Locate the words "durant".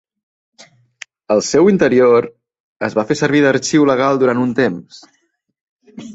4.25-4.43